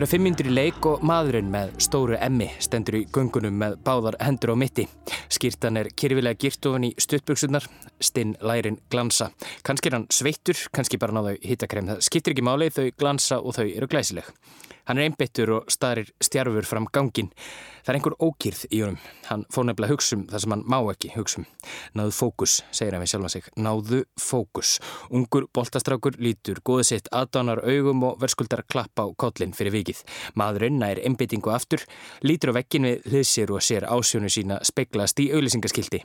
[0.00, 3.74] Það eru fimm myndir í leik og maðurinn með stóru emmi stendur í gungunum með
[3.84, 4.86] báðar hendur á mitti.
[5.28, 7.66] Skýrtan er kyrfilega girt ofan í stuttböksunar,
[8.00, 9.30] stinn lærin glansa.
[9.66, 11.92] Kanski er hann sveittur, kannski bara náðu hittakrem.
[11.92, 14.28] Það skiptir ekki máli, þau glansa og þau eru glæsileg.
[14.90, 17.28] Hann er einbittur og starir stjarfur fram gangin.
[17.84, 18.96] Það er einhver ókýrð í honum.
[19.28, 21.46] Hann fór nefnilega hugsum það sem hann má ekki hugsum.
[21.94, 23.46] Náðu fókus, segir hann við sjálfa sig.
[23.54, 24.72] Náðu fókus.
[25.14, 30.02] Ungur boltastrákur lítur góðu sitt aðdánar augum og verskuldar klappa á kollin fyrir vikið.
[30.34, 31.86] Maðurinn nær einbittingu aftur,
[32.26, 36.02] lítur á vekkin við hliðsir og sér ásjónu sína speiklast í auðlisingaskildi.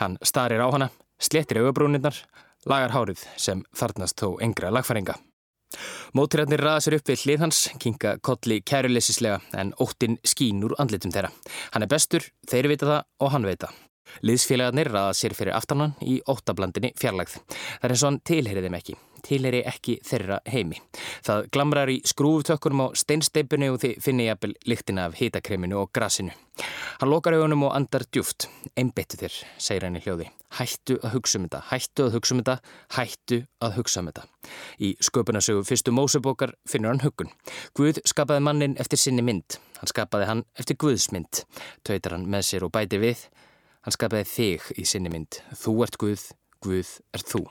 [0.00, 0.88] Hann starir á hana,
[1.22, 2.16] slettir augabrúnirnar,
[2.66, 5.16] lagar hárið sem þarnast þó engra lagfæringa.
[6.12, 11.14] Mótirarnir raða sér upp við hlið hans, kinga kolli kæruleysislega en óttin skín úr andlitum
[11.14, 11.32] þeirra.
[11.72, 13.80] Hann er bestur, þeir vita það og hann veit það.
[14.26, 17.38] Liðsfélagarnir raða sér fyrir aftanan í óttablandinni fjarlagð.
[17.48, 18.98] Það er eins og hann tilherið þeim ekki.
[19.22, 20.82] Tilheri ekki þeirra heimi.
[21.24, 26.34] Það glamrar í skrúftökkunum á steinsteipinu og þið finnir jafnvel lyktina af hitakreminu og grasinu.
[27.00, 28.50] Hann lokar augunum og andar djúft.
[28.76, 30.28] Einbettu þér, segir hann í hljóði.
[30.52, 32.56] Hættu að hugsa um þetta, hættu að hugsa um þetta,
[32.96, 34.24] hættu að hugsa um þetta.
[34.84, 37.32] Í sköpunasögu fyrstu Mósebókar finnur hann hugun.
[37.78, 39.58] Guð skapaði mannin eftir sinni mynd.
[39.80, 41.42] Hann skapaði hann eftir Guðsmynd.
[41.88, 43.24] Tautar hann með sér og bæti við.
[43.82, 45.40] Hann skapaði þig í sinni mynd.
[45.58, 46.28] Þú ert Guð,
[46.62, 47.46] Guð ert þú.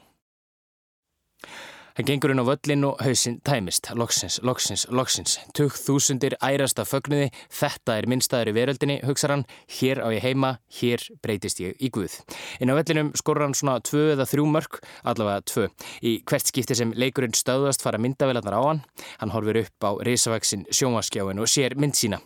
[1.98, 3.90] Hann gengur inn á völlin og hausinn tæmist.
[3.98, 5.38] Loksins, loksins, loksins.
[5.58, 7.32] Tugg þúsundir ærasta fögnuði.
[7.52, 9.44] Þetta er minnstaður í veröldinni, hugsa hann.
[9.80, 12.16] Hér á ég heima, hér breytist ég í Guð.
[12.64, 15.68] Inn á völlinum skorur hann svona tvö eða þrjú mörg, allavega tvö.
[16.00, 18.84] Í hvert skipti sem leikurinn stöðast fara myndavelarnar á hann.
[19.20, 22.22] Hann horfir upp á risavaksin sjómaskjáin og sér mynd sína.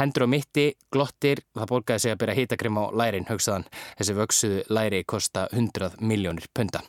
[0.00, 3.68] Hendur á mitti, glottir, það borgaði sig að byrja hitakrim á lærin, hugsaðan.
[3.98, 6.82] Þessi vöksuðu læri kosta 100 miljónir punta.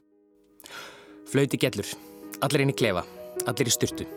[1.32, 2.11] Flauti gellur.
[2.42, 3.04] Allir inn í klefa,
[3.46, 4.08] allir í styrtu.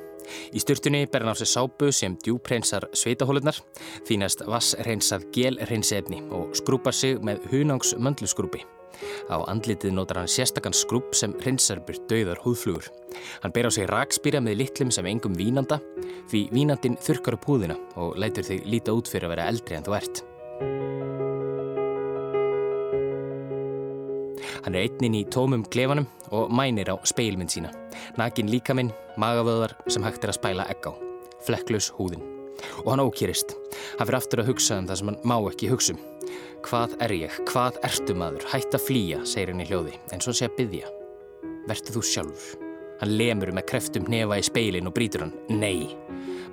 [0.57, 3.59] Í styrtunni ber hann á sig sápu sem djúpreynsar sveitahólunar,
[4.09, 8.65] þínast vassreynsað gelreynsefni og skrúpar sig með hunangshunangs-möndlusgrúpi.
[9.29, 12.89] Á andlitið notar hann sérstakann skrúp sem reynsar byrt dauðar húðflugur.
[13.43, 15.81] Hann ber á sig rakspýra með litlum sem engum vínanda,
[16.31, 19.85] því vínandin þurkar upp húðina og lætur þig líta út fyrir að vera eldri en
[19.85, 20.25] þú ert.
[24.65, 27.69] Hann er einnin í tómum klefanum og mænir á speilmynd sína.
[28.17, 30.93] Nakin líkaminn, magavöðar sem hægt er að spæla egg á.
[31.45, 32.25] Flekklaus húðin.
[32.85, 33.53] Og hann ókýrist.
[33.99, 36.01] Hann fyrir aftur að hugsa um það sem hann má ekki hugsa um.
[36.65, 37.39] Hvað er ég?
[37.51, 38.49] Hvað ertu maður?
[38.55, 40.93] Hætt að flýja, segir hann í hljóði, en svo sé að byggja.
[41.69, 42.61] Vertu þú sjálfur?
[43.03, 45.35] Hann lemur með kreftum nefa í speilin og brítur hann.
[45.53, 45.93] Nei.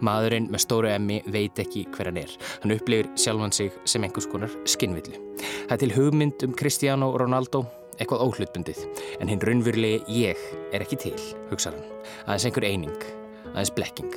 [0.03, 2.31] Maðurinn með stóru emmi veit ekki hver hann er.
[2.63, 5.22] Hann upplifir sjálfan sig sem einhvers konar skinnvillu.
[5.69, 7.69] Það til hugmynd um Cristiano Ronaldo
[8.01, 8.84] eitthvað óhlutbundið,
[9.22, 11.16] en hinn raunverulegi ég er ekki til,
[11.53, 11.89] hugsa hann.
[12.25, 13.09] Aðeins einhver eining,
[13.53, 14.13] aðeins blekking.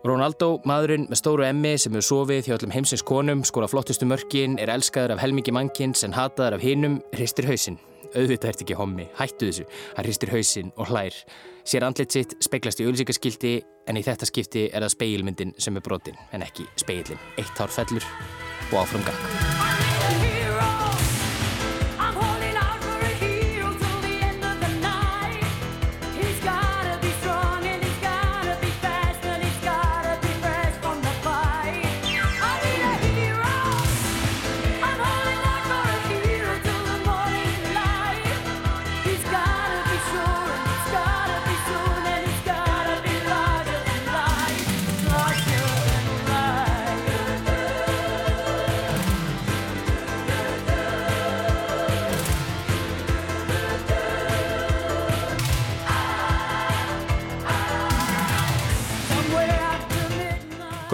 [0.00, 4.56] Ronaldo, maðurinn með stóru emmi sem hefur sofið hjá öllum heimsins konum, skóla flottustu mörkin,
[4.56, 7.76] er elskaður af helmingi mannkins en hataður af hinnum, hristir hausinn.
[8.10, 9.66] Auðvitað ert ekki hommi, hættu þessu.
[9.98, 11.20] Hann hristir hausinn og hlær.
[11.68, 13.54] Sér andlit sitt speiklast í auðsíkaskildi
[13.92, 17.20] en í þetta skipti er það speilmyndin sem er brotin en ekki speilin.
[17.38, 18.10] Eitt hár fellur
[18.72, 19.49] og áfram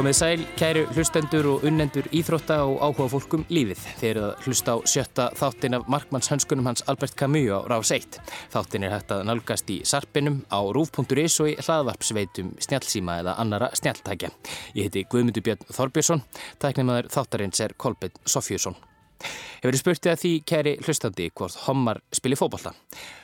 [0.07, 3.81] Komið sæl, kæru hlustendur og unnendur íþrótta og áhuga fólkum lífið.
[3.99, 8.21] Þeir eru að hlusta á sjötta þáttin af markmannshönskunum hans Albert Camus á Rás 1.
[8.55, 13.75] Þáttin er hægt að nálgast í sarpinum á rúf.is og í hlaðvarpsveitum snjálfsíma eða annara
[13.75, 14.31] snjáltækja.
[14.79, 16.23] Ég heiti Guðmundur Björn Þorbjörnsson,
[16.63, 18.79] tæknimaður þáttarins er Kolbjörn Sofjússon.
[19.21, 22.75] Hefur þið spurtið að því kæri hlustandi hvort Hommar spilir fókbalta?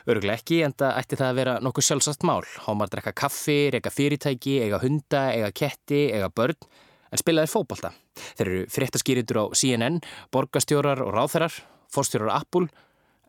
[0.09, 2.41] Öruglega ekki en það ætti það að vera nokkuð sjálfsagt mál.
[2.67, 6.57] Hommar drekka kaffi, reyka fyrirtæki, eiga hunda, eiga ketti, eiga börn
[7.13, 7.93] en spilaðir fókbalta.
[8.39, 10.01] Þeir eru fréttaskýrindur á CNN,
[10.33, 11.59] borgastjórar og ráþærar,
[11.93, 12.71] fórstjórar Apple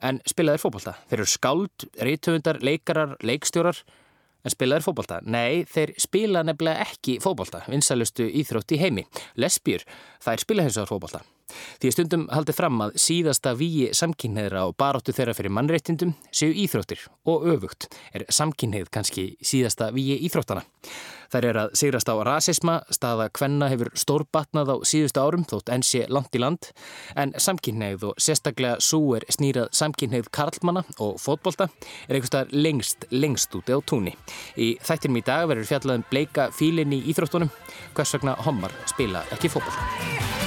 [0.04, 0.96] en spilaðir fókbalta.
[1.10, 3.84] Þeir eru skáld, reytöfundar, leikarar, leikstjórar
[4.44, 5.22] en spilaðir fókbalta.
[5.28, 9.08] Nei, þeir spila nefnilega ekki fókbalta, vinsalustu íþrótt í heimi.
[9.40, 9.88] Lesbjör,
[10.24, 11.24] það er spila hins vegar fókbalta.
[11.82, 17.04] Því stundum haldið fram að síðasta víi samkynneðra og baróttu þeirra fyrir mannreittindum séu íþróttir
[17.30, 20.64] og öfugt er samkynneið kannski síðasta víi íþróttana.
[21.34, 25.86] Þær er að sigrast á rasisma, staða hvenna hefur stórbatnað á síðustu árum þótt enn
[25.86, 26.70] sé land í land,
[27.18, 31.72] en samkynneið og sérstaklega svo er snýrað samkynneið karlmanna og fótbolta
[32.06, 34.14] er einhverstað lengst, lengst úti á túnni.
[34.62, 37.50] Í þættinum í dag verður fjallaðum bleika fílinn í íþróttunum,
[37.98, 40.43] hvers vegna homar spila ekki fótbolta.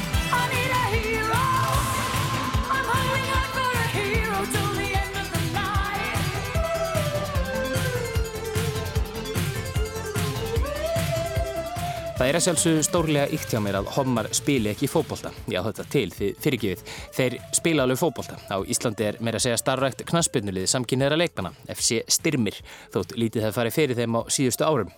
[12.17, 15.35] Það er að sjálfsögðu stórlega ykt hjá mér að homar spili ekki fókbólta.
[15.53, 16.85] Já, þetta til því fyrirgifið.
[17.13, 18.39] Þeir spila alveg fókbólta.
[18.49, 22.57] Á Íslandi er meira að segja starfrækt knaspinnulegði samkynniðra leikmana, FC Styrmir,
[22.95, 24.95] þótt lítið það farið fyrir þeim á síðustu árum.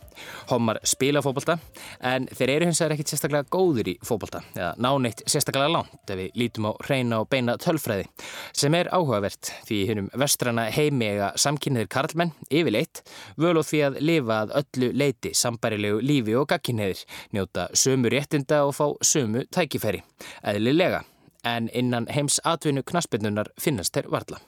[0.51, 1.59] Homar spila fókbólta,
[2.01, 6.19] en þeir eru hins vegar ekkit sérstaklega góður í fókbólta, eða náneitt sérstaklega langt ef
[6.19, 8.09] við lítum á reyna og beina tölfræði,
[8.57, 13.03] sem er áhugavert því hennum vestrana heimega samkynniðir karlmenn, yfirleitt,
[13.37, 17.05] völu því að lifa að öllu leiti sambarilegu lífi og gagkynniðir
[17.37, 20.03] njóta sömu réttinda og fá sömu tækifæri.
[20.43, 21.05] Eðlilega,
[21.45, 24.41] en innan heims atvinnu knaspinnunar finnast þeir varla.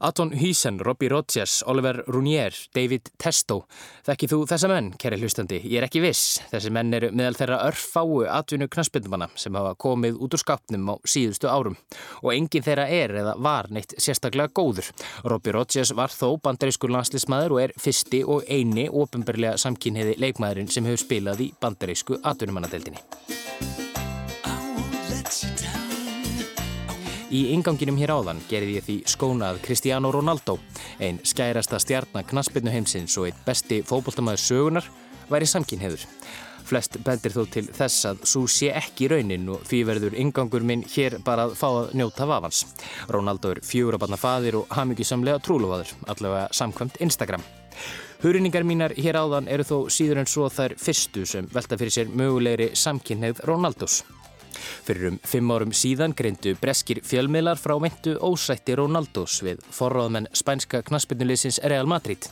[0.00, 3.62] Aton Hýsen, Robbie Rodgers, Oliver Runier, David Testo.
[4.06, 5.60] Þekkið þú þessa menn, kæri hlustandi?
[5.64, 6.40] Ég er ekki viss.
[6.50, 10.94] Þessi menn eru meðal þeirra örfáu atvinnu knastbyndumanna sem hafa komið út úr skapnum á
[11.08, 11.78] síðustu árum.
[12.22, 14.92] Og enginn þeirra er eða var neitt sérstaklega góður.
[15.24, 20.86] Robbie Rodgers var þó bandarískur landslismæður og er fyrsti og eini ofinbarlega samkynniði leikmæðurinn sem
[20.88, 23.85] hefur spilað í bandarísku atvinnumannadeildinni.
[27.26, 30.60] Í inganginum hér áðan gerði ég því skónað Cristiano Ronaldo,
[31.02, 34.86] einn skærasta stjarnaknaspinu heimsins og einn besti fókbóltamæður sögunar,
[35.26, 36.04] væri samkynheður.
[36.66, 40.84] Flest bendir þó til þess að svo sé ekki raunin og því verður ingangur minn
[40.92, 42.62] hér bara að fá að njóta vafans.
[43.10, 47.42] Ronaldo er fjórabanna faðir og hafmyggjusamlega trúlufaður, allavega samkvæmt Instagram.
[48.22, 52.14] Hurningar mínar hér áðan eru þó síður en svo þær fyrstu sem velta fyrir sér
[52.14, 54.04] mögulegri samkynneið Ronaldos.
[54.86, 60.82] Fyrir um fimm árum síðan greindu breskir fjölmiðlar frá meintu ósætti Ronaldos við forráðmenn spænska
[60.86, 62.28] knaspinnuleysins Real Madrid.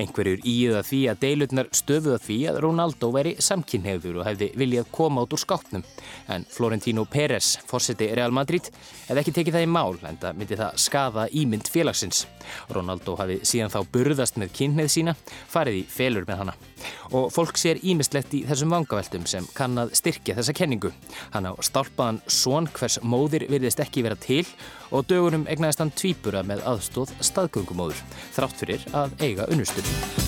[0.00, 5.24] Einhverjur íða því að deilutnar stöfuða því að Ronaldo væri samkynneigður og hefði viljað koma
[5.24, 5.84] át úr skápnum.
[6.32, 8.70] En Florentino Pérez, fórseti Real Madrid,
[9.08, 12.24] hefði ekki tekið það í mál en það myndi það skada ímynd félagsins.
[12.74, 15.16] Ronaldo hafi síðan þá burðast með kynneið sína,
[15.52, 16.58] farið í felur með hana.
[17.12, 20.92] Og fólk sér ímislegt í þessum vangaveltum sem kann að styrkja þessa kenningu.
[21.34, 24.44] Hann á stálpaðan són hvers móðir virðist ekki vera til
[24.92, 28.02] og dögunum egnaðist hann tvíbura með aðstóð staðgöngumóður,
[28.36, 30.27] þrátt fyrir að eiga unnustur.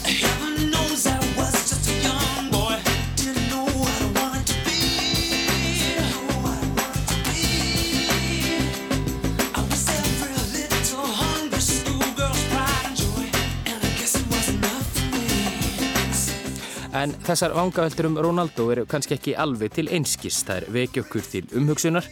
[16.91, 20.43] En þessar vangaveltur um Ronaldo eru kannski ekki alveg til einskist.
[20.49, 22.07] Það er vekja okkur til umhugsunar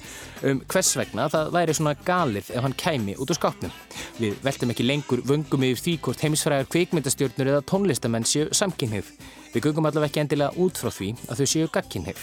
[0.47, 3.73] um hvers vegna það væri svona galið ef hann kæmi út úr skápnum.
[4.23, 9.11] Við veltum ekki lengur vöngum yfir því hvort heimisfræðar kvikmyndastjórnur eða tónlistamenn séu samkynhið.
[9.57, 12.23] Við göngum allavega ekki endilega út frá því að þau séu gagkynhið.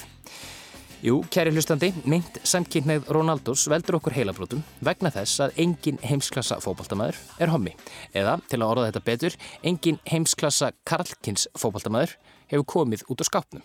[1.04, 7.20] Jú, kæri hlustandi, mynd samkynneið Ronaldos veldur okkur heilabrótum vegna þess að engin heimsklassa fókbaltamæður
[7.44, 7.76] er hommi.
[8.16, 12.16] Eða, til að orða þetta betur, engin heimsklassa karlkins fókbaltamæður
[12.52, 13.64] hefur komið út á skápnum.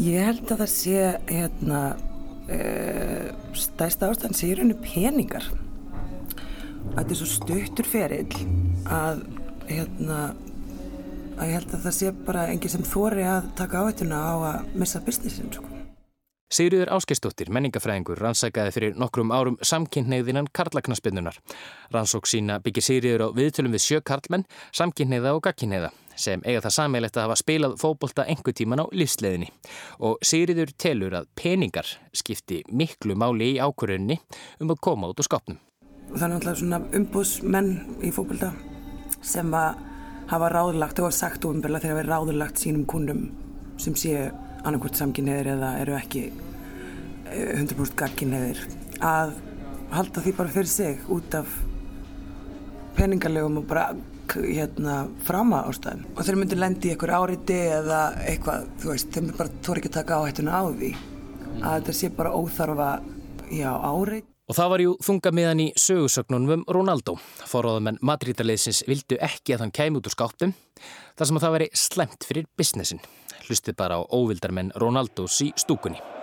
[0.00, 1.82] Ég held að það sé hérna,
[2.50, 2.58] e,
[3.54, 5.46] stærsta ástæðan sé í rauninu peningar.
[6.94, 8.40] Þetta er svo stuttur ferill
[8.90, 9.22] að,
[9.68, 10.18] hérna,
[11.38, 14.74] að ég held að það sé bara enginn sem þóri að taka áhættuna á að
[14.82, 15.52] missa businessin.
[15.54, 15.70] Sko.
[16.54, 21.40] Sigriður Áskeistóttir, menningafræðingur, rannsækaði fyrir nokkrum árum samkynneigðinan karlaknaspinnunar.
[21.94, 26.76] Rannsók sína byggir Sigriður á viðtölum við sjö karlmenn, samkynneiða og gagkynneiða sem eiga það
[26.78, 29.50] sammeilegt að hafa spilað fókbólta engu tíman á lífsleðinni
[30.06, 34.18] og Sigriður telur að peningar skipti miklu máli í ákvörðunni
[34.60, 35.58] um að koma út á skapnum.
[36.14, 37.72] Það er náttúrulega svona umbúsmenn
[38.04, 38.52] í fókbólta
[39.24, 39.82] sem að
[40.30, 43.26] hafa ráðlagt og sagt ofinbörla þegar við ráðlagt sínum kundum
[43.80, 44.28] sem séu
[44.64, 46.24] annarkvört samkynniðir eða eru ekki
[47.34, 48.62] 100% eh, gagkynniðir
[49.04, 49.34] að
[49.94, 51.58] halda því bara fyrir sig út af
[52.96, 53.88] peningarlegum og bara
[54.32, 59.24] hérna frama ástæðum og þeir myndir lendi í einhver áriti eða eitthvað, þú veist, þeir
[59.24, 61.58] myndir bara þóri ekki að taka áhættuna á því mm.
[61.62, 62.92] að þetta sé bara óþarfa,
[63.52, 67.14] já, árit Og það var jú þunga miðan í sögursögnunum um Ronaldo.
[67.48, 70.52] Forráðamenn Madrid-leðsins vildu ekki að hann kæmi út úr skáptum
[71.16, 73.00] þar sem að það veri slemt fyrir businessin.
[73.46, 76.13] Hlustið bara á óvildarmenn Ronaldos í stúkunni.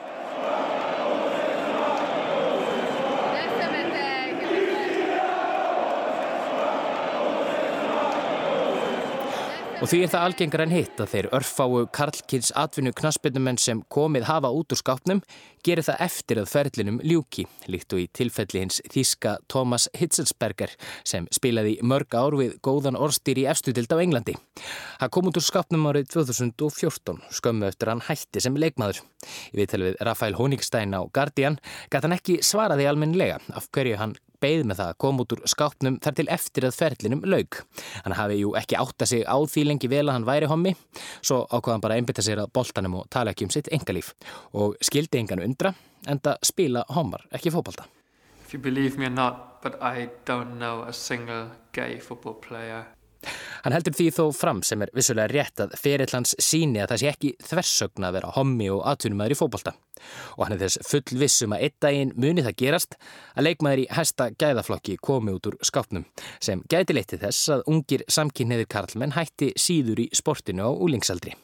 [9.81, 14.27] Og því er það algengar en hitt að þeir örfáu Karlkins atvinnu knaspinnumenn sem komið
[14.27, 15.23] hafa út úr skápnum
[15.65, 21.25] gerir það eftir að ferlinum ljúki, líkt og í tilfelli hins þíska Thomas Hitzelsberger sem
[21.33, 24.37] spilaði mörg ár við góðan orstýr í efstudild á Englandi.
[25.01, 29.01] Hann kom út úr skápnum árið 2014, skömmu eftir hann hætti sem leikmaður.
[29.49, 31.57] Í viðtali við Rafael Honigstein á Guardian
[31.89, 35.43] gæti hann ekki svaraði almennilega af hverju hann beigð með það að koma út úr
[35.53, 37.59] skápnum þar til eftir að ferlinum laug.
[38.05, 40.75] Hann hafi jú ekki átta sig á því lengi vel að hann væri hommi,
[41.21, 44.13] svo ákvaðan bara að einbita sér að boltanum og tala ekki um sitt engalíf
[44.57, 45.73] og skildi engan undra
[46.09, 47.87] en það spila hommar ekki fókbalta.
[48.45, 52.85] If you believe me or not, but I don't know a single gay football player
[53.61, 57.11] Hann heldur því þó fram sem er vissulega rétt að ferillans síni að það sé
[57.11, 59.75] ekki þversögna að vera hommi og atvinnumæður í fókbalta.
[60.37, 62.97] Og hann er þess full vissum að einn daginn muni það gerast
[63.35, 66.07] að leikmæður í hæsta gæðaflokki komi út úr skápnum
[66.41, 71.37] sem gæti leytið þess að ungir samkynniðir karlmenn hætti síður í sportinu á úlingsaldri.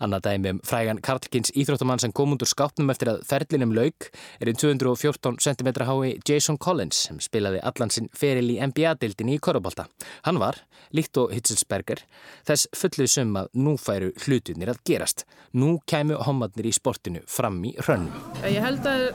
[0.00, 4.08] Annað dæmi um frægan Karlkins íþróttamann sem kom undur skápnum eftir að ferlinum laug
[4.40, 9.86] er einn 214 cm hái Jason Collins sem spilaði allansinn feril í NBA-dildinni í Korubólta.
[10.24, 10.62] Hann var,
[10.96, 12.04] líkt og Hitzelsberger,
[12.48, 15.26] þess fullið sum að nú færu hlutunir að gerast.
[15.52, 18.16] Nú kæmu homadnir í sportinu fram í hrönnum.
[18.46, 19.10] Ég held að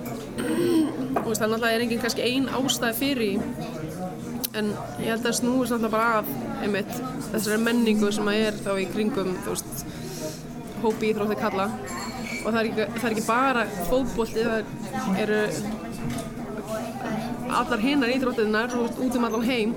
[1.15, 3.95] það náttúrulega er enginn kannski einn ástæði fyrir
[4.55, 4.71] en
[5.01, 6.91] ég held að snúist náttúrulega bara af einmitt
[7.31, 10.04] þessari menningu sem að er þá í kringum þú veist
[10.84, 11.67] hópi íþrótti kalla.
[12.46, 14.62] Og það er ekki, það er ekki bara fótbólti, það
[15.24, 15.41] eru
[17.55, 19.75] allar hinnar íþróttiðnar út um allan heim.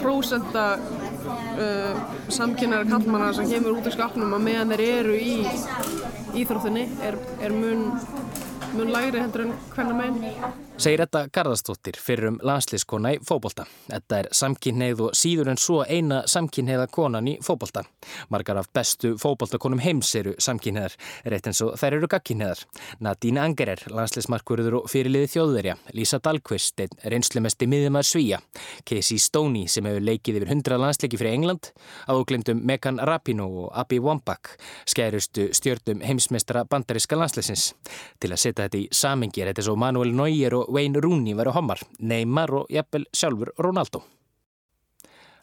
[0.00, 1.94] Prósenda uh,
[2.28, 5.36] samkynnar kallmanna sem kemur út af skapnum að meðan þeir eru í
[6.42, 7.88] íþróttinni er, er mun,
[8.76, 13.64] mun læri hendur en hvernig meginn Segir Edda Garðarstóttir fyrir um landslískona í fóbolta.
[13.88, 17.80] Edda er samkynneið og síður en svo eina samkynneiða konan í fóbolta.
[18.28, 20.92] Margar af bestu fóboltakonum heims eru samkynneðar,
[21.32, 22.60] rétt eins og þær eru gagkynneðar.
[23.00, 25.78] Nadine Angerer, landslísmarkverður og fyrirliði þjóðverja.
[25.96, 28.42] Lísa Dahlqvist, einn reynslumesti miðjumar Svíja.
[28.84, 31.72] Casey Stoney sem hefur leikið yfir 100 landsleiki fyrir England.
[32.12, 37.70] Áglindum Megan Rapinoe og Abby Wambach, skærustu stjórnum heimsmeistara bandaríska landslísins.
[38.20, 41.54] Til að setja þetta í samingi er þetta svo Manuel Neuer og Wayne Rooney veru
[41.56, 44.02] hommar, Neymar og jafnvel sjálfur Ronaldo.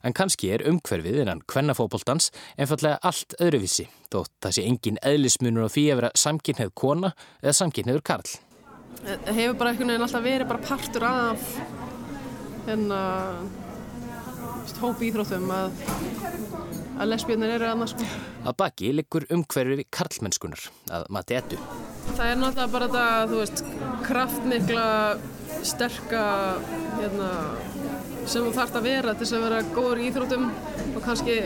[0.04, 5.74] En kannski er umhverfið innan kvennafóboltans einfallega allt öðruvísi, þótt það sé engin eðlismunur á
[5.74, 8.34] því að vera samkynneið kona eða samkynneður karl.
[9.04, 11.48] Það hefur bara einhvern veginn alltaf verið bara partur af
[12.68, 13.00] hérna
[14.84, 15.80] hópi íþróttum að,
[17.00, 18.08] að lesbjörnir eru annars sko.
[18.44, 21.60] Að baki liggur umhverfið karlmennskunar, að mati ettu.
[22.14, 23.64] Það er náttúrulega bara þetta, þú veist,
[24.08, 24.88] kraftmikla,
[25.64, 26.24] sterka,
[27.00, 27.30] hérna,
[28.26, 30.50] sem þú þarfst að vera til þess að vera góður í íþróttum.
[30.94, 31.38] Og kannski,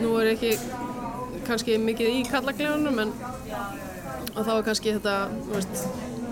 [0.00, 3.12] nú er ég ekki kannski mikið í kallaglegunum en
[4.36, 5.16] þá er kannski þetta,
[5.46, 5.84] þú veist,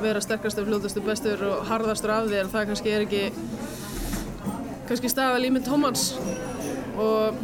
[0.03, 3.23] vera sterkastur, fljóðastur, bestur og harðastur af þér, það kannski er ekki
[4.89, 6.13] kannski staðal í mynd homans
[6.99, 7.41] og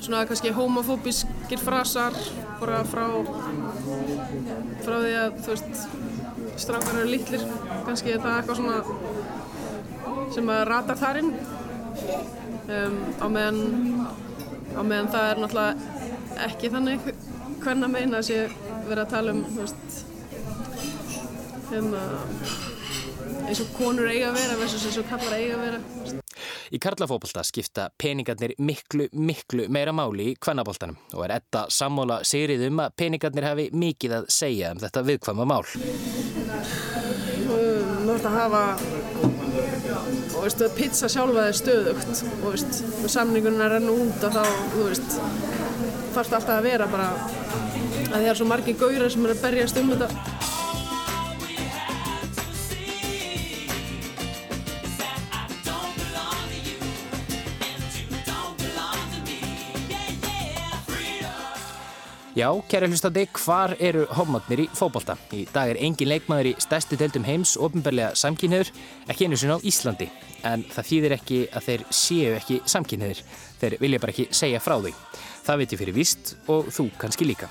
[0.00, 2.16] svona kannski homofóbískir frasar
[2.60, 3.06] bara frá
[4.84, 5.74] frá því að þú veist
[6.56, 7.44] strákar eru lítlir
[7.86, 8.78] kannski er það eitthvað svona
[10.34, 11.32] sem að rata þarinn
[12.76, 13.60] um, á meðan
[14.76, 15.74] á meðan það er náttúrulega
[16.46, 17.10] ekki þannig
[17.64, 18.42] hvernig að meina að sé
[18.86, 20.04] verið að tala um veist
[21.70, 22.04] hérna
[23.46, 26.25] eins og konur eiga að vera versus eins og kallar eiga að vera
[26.74, 32.66] Í karlafóbolta skipta peningarnir miklu, miklu meira máli í kvennaboltanum og er etta sammóla sigrið
[32.70, 35.62] um að peningarnir hafi mikið að segja um þetta viðkvæma mál.
[37.46, 38.62] Þú ætti að hafa
[40.36, 44.42] og veistu, pizza sjálfa er stöðugt og veist, samningunum er enn út og þá,
[44.74, 45.16] þú veist,
[46.16, 47.12] þarfst alltaf að vera bara
[48.06, 50.45] að það er svo margi gaurar sem er að berjast um þetta
[62.36, 65.14] Já, kæri hlustandi, hvar eru homotnir í fókbalta?
[65.32, 68.68] Í dag er engin leikmaður í stærstu deildum heims ofinbarlega samkynniður,
[69.08, 70.10] ekki einu sinna á Íslandi.
[70.44, 73.22] En það þýðir ekki að þeir séu ekki samkynniður.
[73.62, 74.92] Þeir vilja bara ekki segja frá því.
[75.48, 77.48] Það veit ég fyrir víst og þú kannski líka.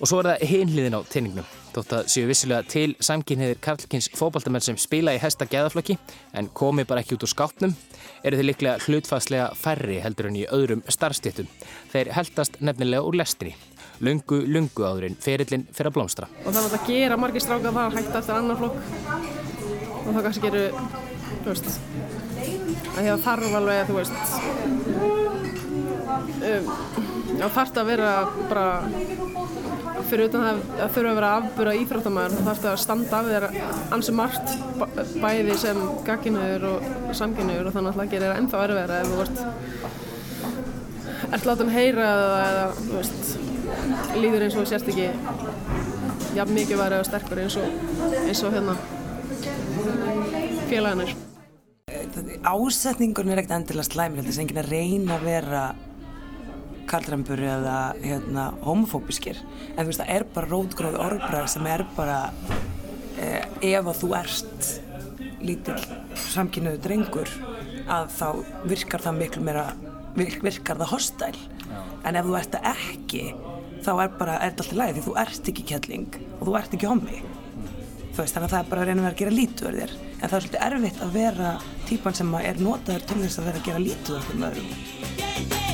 [0.00, 1.50] Og svo er það hinliðin á teiningnum.
[1.70, 5.98] Þótt að séu vissilega til samkynniðir Karlkins fókbaltamenn sem spila í hesta gæðaflokki
[6.40, 7.76] en komi bara ekki út úr skápnum,
[8.24, 11.52] eru þeir líklega hlutfæslega færri heldur en í öðrum starfstéttum.
[11.92, 13.54] Þeir heldast nefnilega úr lestinni
[14.06, 16.26] lungu, lungu áðurinn ferillin fyrir að blómstra.
[16.44, 18.76] Og það var að gera margir strákar það að hætta eftir annar flokk
[20.00, 20.68] og það kannski gerir,
[21.44, 21.68] þú veist,
[22.96, 24.16] að það þarf alveg að, þú veist,
[26.50, 26.64] um,
[27.40, 28.10] þá þarf það að vera
[28.50, 28.66] bara
[30.10, 33.26] fyrir utan það að þurfa að vera afbúra íþróttamæður þá þarf það að standa af
[33.30, 33.44] þér
[33.94, 34.48] ansi margt
[34.80, 35.78] bæ- bæði sem
[36.08, 36.76] gagginauður og
[37.20, 39.38] samkynauður og þannig að það gerir ennþá erfiðara ef þú ert
[41.36, 42.64] ert látum heyra eða,
[44.18, 45.08] líður eins og sérst ekki
[46.36, 47.68] jafn mikið væri eða sterkur eins og,
[48.24, 48.74] eins og hérna
[50.70, 51.14] félagarnir.
[52.46, 55.62] Ásetningurinn er ekkert endilega slæmur, þetta er enginn að reyna að vera
[56.90, 59.38] kallrambur eða hérna, homofóbiskir.
[59.76, 62.18] En þú veist það er bara rótgróð orðbræð sem er bara
[63.20, 64.70] eh, ef að þú ert
[65.40, 65.78] lítill
[66.30, 67.30] samkynniðu drengur
[67.90, 68.26] að þá
[68.68, 69.68] virkar það miklu meira
[70.18, 71.36] virk- virkar það hostæl
[72.04, 73.22] en ef þú ert það ekki
[73.84, 76.76] þá er bara, er þetta alltaf læg því þú ert ekki kettling og þú ert
[76.76, 77.22] ekki hommi.
[78.10, 79.96] Þú veist, þannig að það er bara að reyna að gera lítið úr þér.
[80.10, 81.56] En það er svolítið erfitt að vera
[81.88, 85.69] típan sem er notaður til þess að vera að gera lítið úr þeim öðrum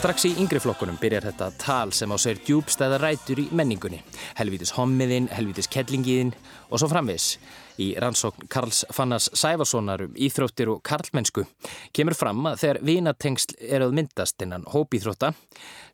[0.00, 3.98] Strax í yngri flokkunum byrjar þetta tal sem á sér djúbstæða rætur í menningunni.
[4.38, 6.30] Helvítis hommiðinn, helvítis kellingiðinn
[6.70, 7.34] og svo framvis.
[7.80, 11.46] Í rannsókn Karls Fannars Sæfarssonar um íþróttir og karlmennsku
[11.96, 15.32] kemur fram að þegar vinatengsl er að myndast innan hópíþrótta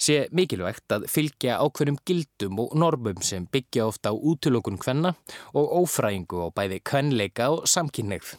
[0.03, 5.15] sé mikilvægt að fylgja ákveðnum gildum og normum sem byggja ofta á útlokun kvenna
[5.55, 8.35] og ófræðingu á bæði kvenleika og samkynneigð.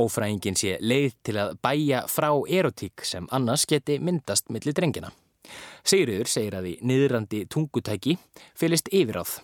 [0.00, 5.12] Ófræðingin sé leið til að bæja frá erotík sem annars geti myndast millir drengina.
[5.86, 8.16] Sigriður segir að í niðrandi tungutæki
[8.58, 9.38] fylist yfiráð.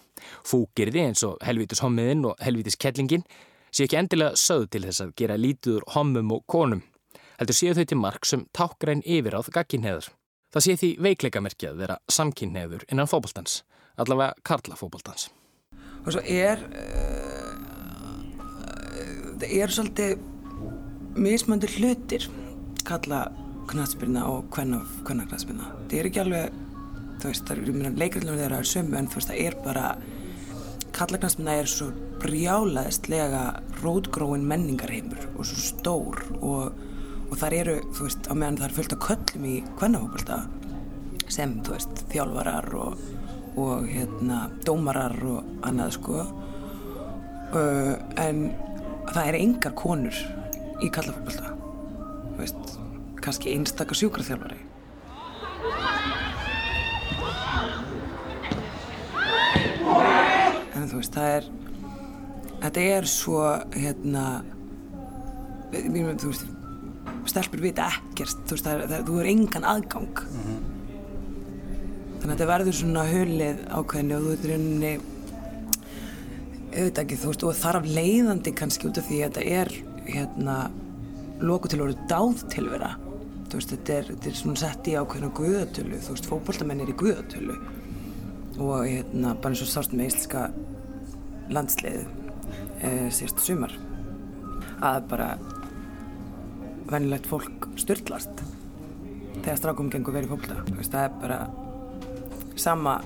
[0.46, 3.26] Fúkirði eins og helvítis hommiðinn og helvítis kettlingin
[3.74, 6.82] sé ekki endilega sögð til þess að gera lítiður hommum og konum.
[7.38, 10.12] Heldur séu þau til mark sem tákgræn yfiráð gagginheður.
[10.54, 13.64] Það sé því veikleikamerki að vera samkynneður innan fóboltans,
[13.98, 15.30] allavega karla fóboltans.
[16.04, 17.54] og svo er uh,
[19.40, 20.18] það er svolítið
[21.16, 22.28] mismöndur hlutir
[22.86, 23.24] kalla
[23.70, 26.60] knatsbyrna og hvenna knatsbyrna það er ekki alveg
[27.22, 29.86] þú veist, það er leikarlega þeirra er sömu en þú veist, það er bara
[30.94, 31.88] kalla knatsbyrna er svo
[32.22, 33.44] brjálaðistlega
[33.82, 36.76] rótgróin menningarheimur og svo stór og,
[37.30, 40.38] og þar eru, þú veist, á meðan það er fullt af köllum í hvennafókbalta
[41.32, 43.02] sem, þú veist, þjálfarar og,
[43.60, 46.24] og hérna, dómarar og annað, sko.
[47.54, 48.48] Uh, en
[49.12, 50.22] það er engar konur
[50.82, 52.78] í kallafókbalta þú veist,
[53.24, 54.60] kannski einstakar sjúkraþjálfari?
[60.74, 61.52] En þú veist, það er
[62.64, 63.40] þetta er svo
[63.74, 64.24] hérna
[65.74, 66.46] þú veist
[67.28, 70.22] stelpur vita ekkert þú veist, það er, þú er engan aðgang.
[72.20, 74.92] Þannig að þetta verður svona hulið ákveðinu og þú veit rauninni
[76.74, 79.74] auðvitað ekki, þú veist, og þarf leiðandi kannski út af því að þetta er
[80.08, 80.56] hérna
[81.44, 82.94] loku til að vera dáð tilvera
[83.54, 86.90] þú veist, þetta er, þetta er svona sett í ákveðinu guðatölu, þú veist, fótboltamenn er
[86.90, 87.58] í guðatölu.
[88.58, 90.48] Og hérna bara eins og sást með íslenska
[91.54, 92.00] landslið
[92.82, 93.74] e, síðast sumar.
[94.82, 95.28] Að bara
[96.90, 98.42] venjulegt fólk styrtlast
[99.44, 101.38] þegar strákum gengur verið fólkta það er bara
[102.60, 102.98] sama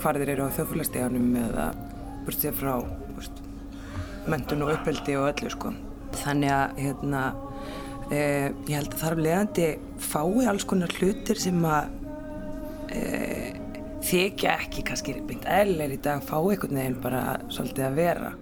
[0.00, 1.68] hvar þeir eru á þjóðfélagsdeganum eða
[2.26, 2.74] burt sér frá
[3.16, 3.40] veist,
[4.30, 5.72] mentun og uppeldi og öllu sko.
[6.22, 7.22] þannig að hérna,
[8.12, 8.20] e,
[8.68, 9.66] ég held að þarf leiðandi
[10.02, 11.90] fái alls konar hlutir sem að
[12.92, 13.02] e,
[14.06, 18.32] þykja ekki kannski beint eðlilegir í dag fá einhvern veginn bara svolítið að vera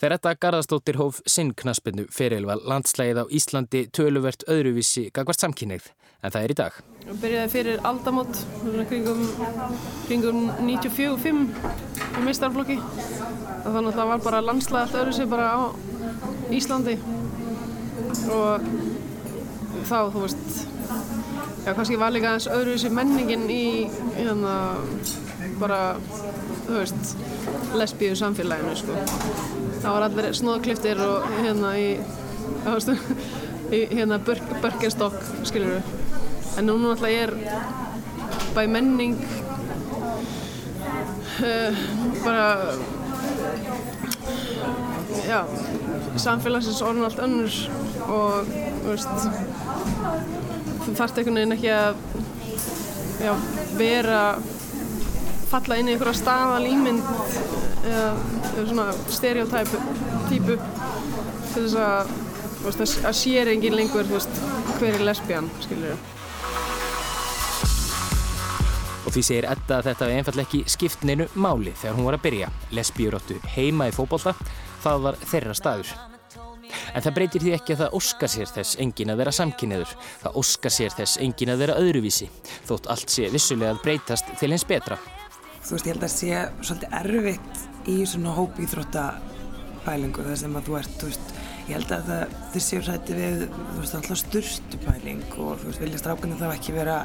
[0.00, 5.90] Þegar þetta Garðarsdóttir hóf sinn knaspinu ferilval landslægið á Íslandi töluvert öðruvísi gagvart samkynneið
[6.24, 6.78] en það er í dag.
[7.04, 9.20] Ég byrjaði fyrir aldamót, svona kringum,
[10.06, 11.42] kringum 94-5
[12.16, 12.78] í meistarflokki.
[13.60, 15.58] Að það var bara landslæg allt öðru sig bara á
[16.48, 16.96] Íslandi
[18.34, 18.66] og
[19.88, 20.62] þá, þú veist,
[21.64, 23.64] já, kannski var líka aðeins öðru sig menningin í,
[24.16, 24.54] hérna,
[25.60, 25.80] bara,
[26.66, 27.14] þú veist,
[27.78, 28.98] lesbíu samfélaginu, sko.
[29.80, 31.90] Það var allir snóðkliftir og hérna í,
[32.64, 32.90] þú veist,
[33.76, 35.94] í hérna Birkenstock, skiljur við.
[36.58, 37.32] En núna náttúrulega er
[38.54, 39.18] bæ menning
[41.40, 41.76] uh,
[42.24, 42.46] bara
[45.28, 45.44] já,
[46.16, 47.54] samfélagsins orðin allt önnur
[48.10, 48.50] og
[48.84, 49.26] veist
[50.84, 51.94] þú þarft einhvern veginn ekki að
[53.20, 53.32] já,
[53.78, 54.22] vera
[55.50, 57.02] falla inn í einhverja staðal ímynd
[57.86, 58.06] eða,
[58.54, 59.82] eða svona stereotypu
[60.30, 60.56] típu
[61.50, 62.14] til þess að,
[62.64, 64.42] veist, að sér engin lengur veist,
[64.78, 65.98] hver er lesbían, skiljur
[69.00, 72.06] Og Og því segir Edda að þetta hefði einfallega ekki skipt neinu máli þegar hún
[72.06, 72.50] var að byrja.
[72.78, 74.36] Lesbíuróttu heima í fókbólta,
[74.84, 76.09] það var þeirra staður.
[76.94, 79.94] En það breytir því ekki að það óskar sér þess engin að vera samkynniður.
[80.24, 82.30] Það óskar sér þess engin að vera öðruvísi,
[82.68, 84.98] þótt allt sé vissulega að breytast til eins betra.
[85.60, 90.78] Þú veist, ég held að sé svolítið erfitt í svona hópíþróttapælingu þar sem að þú
[90.80, 91.34] ert, þú veist,
[91.68, 95.82] ég held að það, þið séu sæti við, þú veist, alltaf styrstupæling og þú veist,
[95.84, 96.96] vilja strákunni þá ekki vera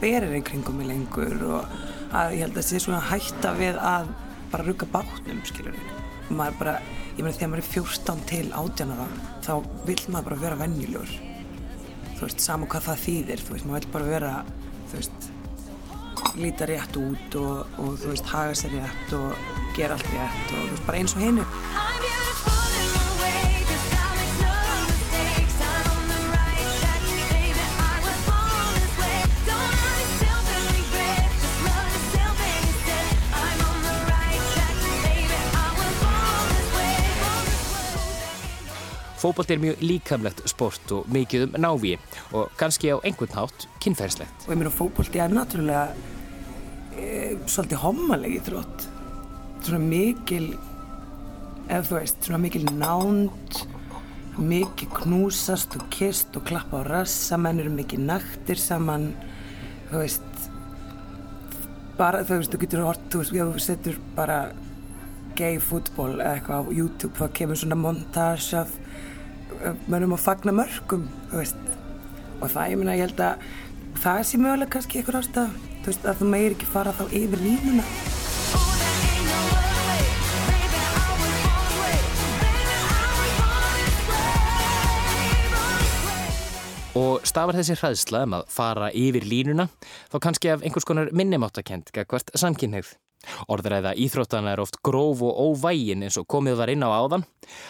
[0.00, 1.74] berir í kringum í lengur og
[2.14, 4.12] að ég held að sé svona hætta við að
[4.54, 5.90] bara rugga bátnum, skilur við.
[6.30, 6.76] Maður bara,
[7.14, 9.06] ég meina þegar maður er 14 til 18 ára,
[9.46, 9.52] þá
[9.86, 11.14] vil maður bara vera venjulegur.
[12.14, 14.34] Þú veist, saman hvað það þýðir, þú veist, maður vil bara vera,
[14.90, 15.30] þú veist,
[16.40, 19.48] líta rétt út og, og þú veist, haga sér rétt og
[19.78, 22.23] gera allt rétt og þú veist, bara eins og hennu.
[39.24, 41.94] Fókbalt er mjög líkamlegt sport og mikið um náví
[42.36, 44.42] og kannski á einhvern hátt kynferðslegt.
[44.44, 45.94] Og ég meina, fókbalti er náttúrulega
[46.92, 47.06] e,
[47.48, 48.84] svolítið hommalegi þrótt.
[49.64, 50.50] Svona mikil,
[51.72, 53.62] ef þú veist, svona mikil nánd,
[54.36, 59.14] mikil knúsast og kist og klappa á rassa, menn eru mikil naktir saman,
[59.88, 60.48] þú veist,
[61.96, 64.42] bara, þú veist, þú getur hort, þú veist, þú setur bara
[65.32, 68.82] gay fútból eða eitthvað á YouTube, þá kemur svona montage af
[69.90, 73.46] mönnum að fagna mörgum, og það, ég meina, ég held að
[74.02, 77.44] það sé mögulega kannski eitthvað ástæð, þú veist, að þú meir ekki fara þá yfir
[77.44, 77.86] línuna.
[86.94, 89.66] Og stafar þessi hræðsla um að fara yfir línuna
[90.12, 92.92] þá kannski af einhvers konar minnumáttakent hvert samkynneigð.
[93.48, 97.26] Orðræða íþróttana er oft gróf og óvægin eins og komið var inn á áðan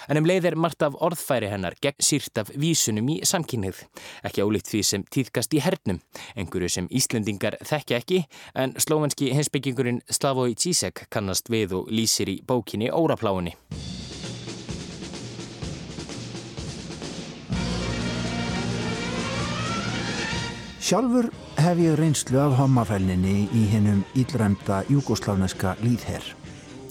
[0.09, 3.83] en um leið er margt af orðfæri hennar gegn sírt af vísunum í samkynneigð.
[4.27, 6.01] Ekki ólíkt því sem týðkast í hernum,
[6.39, 12.41] einhverju sem Íslendingar þekkja ekki en slóvenski hinsbyggingurinn Slavoj Zizek kannast við og lýsir í
[12.47, 13.57] bókinni Órapláunni.
[20.85, 26.27] Sjálfur hef ég reynslu af hommafælninni í hennum ílræmda júgosláfneska líðherr.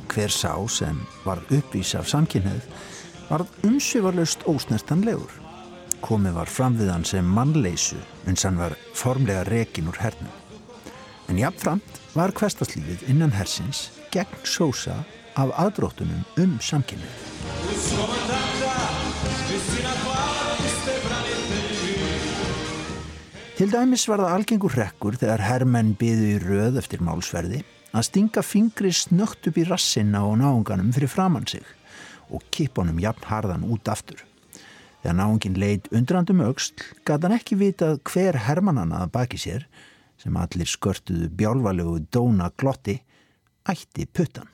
[0.09, 2.65] Hver sá sem var uppvís af samkynneið
[3.27, 5.29] var umsvifarlaust ósnertanlegur.
[6.01, 10.33] Komið var fram við hann sem mannleysu uns hann var formlega rekin úr hernum.
[11.29, 15.03] En jáfnframt var hverstaslífið innan hersins gegn sósa
[15.37, 18.32] af aðdróttunum um samkynneið.
[23.63, 27.61] Til dæmis var það algengur rekkur þegar herrmenn byðu í röð eftir málsverði
[27.95, 31.63] að stinga fingri snögt upp í rassinna og náunganum fyrir framann sig
[32.27, 34.19] og kipa honum jafn harðan út aftur.
[34.99, 36.75] Þegar náungin leit undrandum auksl
[37.07, 39.63] gæti hann ekki vitað hver hermannana að baki sér
[40.19, 42.97] sem allir skörtuðu bjálvalegu dóna glotti
[43.63, 44.51] ætti puttan.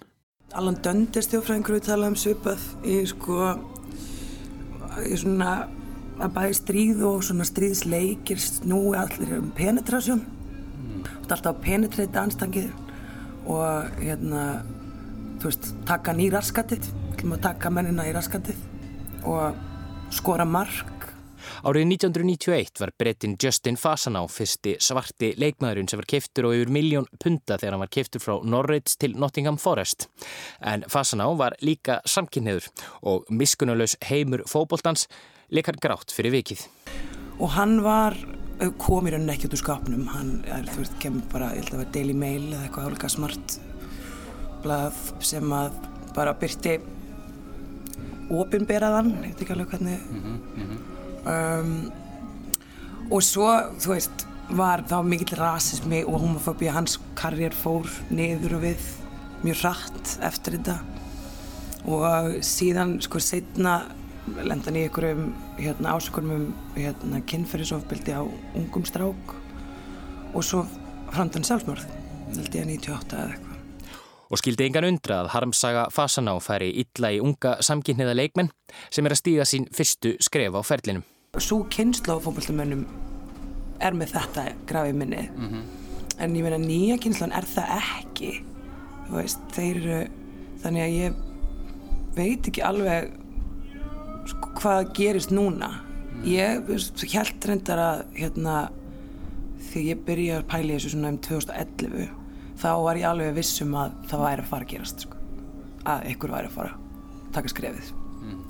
[0.53, 3.55] Allan Döndi stjófræðingur við talaðum svipað í sko
[5.01, 5.78] í svona
[6.19, 11.07] að bæði stríð og svona stríðsleikir snúi allir um penetrasjón mm.
[11.23, 12.69] alltaf að penetreita anstangið
[13.49, 14.43] og hérna
[15.39, 18.63] þú veist, taka hann í raskatið þú ætlum að taka mennina í raskatið
[19.27, 20.99] og skora mark
[21.63, 27.07] Árið 1991 var brettin Justin Fasaná fyrsti svarti leikmaðurinn sem var keiftur á yfir miljón
[27.19, 30.07] punta þegar hann var keiftur frá Norwich til Nottingham Forest.
[30.61, 32.69] En Fasaná var líka samkynniður
[33.01, 35.07] og miskunnulegs heimur fóboltans
[35.55, 36.65] leikar grátt fyrir vikið.
[37.39, 38.17] Og hann var,
[38.81, 41.71] kom í rauninni ekki út úr skapnum, hann er, þú veist, kemur bara, ég held
[41.71, 43.59] að það var Daily Mail eða eitthvað álika smart
[44.63, 45.77] blað sem að
[46.15, 46.79] bara byrti
[48.29, 50.97] ofinberaðan, ég veit ekki alveg hvernig, mm -hmm, mm -hmm.
[51.29, 51.91] Um,
[53.11, 58.61] og svo, þú veist, var þá mikill rasismi og homofóbía, hans karriér fór niður og
[58.61, 58.77] við
[59.43, 60.79] mjög hratt eftir þetta
[61.85, 63.83] og síðan, sko, setna
[64.43, 68.23] lendan í einhverjum hérna, ásökunum um hérna, kynferðisofbildi á
[68.55, 69.35] ungum strák
[70.33, 70.65] og svo
[71.09, 71.85] framtann sjálfsmörð
[72.35, 73.49] held ég að 98 eða eitthvað
[74.29, 78.51] Og skildi engan undra að harmsaga Fasaná færi illa í unga samkynniða leikmenn
[78.93, 81.01] sem er að stíða sín fyrstu skref á ferlinum.
[81.41, 82.83] Svo kynsla á fókbaltumönnum
[83.81, 85.63] er með þetta grafið minni mm -hmm.
[86.19, 88.31] en ég meina nýja kynslan er það ekki
[89.09, 89.99] veist, þeir eru
[90.61, 91.13] þannig að ég
[92.15, 93.11] veit ekki alveg
[94.29, 95.71] sko, hvað gerist núna
[96.27, 96.67] ég
[97.13, 98.55] held reyndar að hérna,
[99.69, 102.09] þegar ég byrja að pæla þessu svona um 2011
[102.59, 105.23] þá var ég alveg vissum að það væri að fara að gerast sko.
[105.87, 108.43] að ykkur væri að fara að taka skrefið mm.